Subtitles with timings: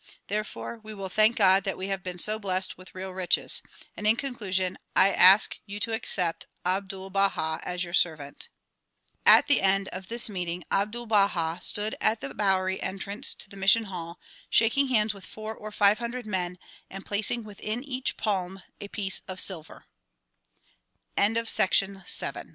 [0.29, 3.61] Therefore we will thank God that we have been so blest with real riches.
[3.95, 8.49] And in conclusion I ask you to accept Abdul Baha as your servant.
[9.27, 13.55] At the end of this meeting, Ahdul Balm stood at the Bowery entrance to the
[13.57, 14.19] Mission hall
[14.49, 16.57] shaking hands u'ith four or five hun dred men
[16.95, 18.07] and placing within ea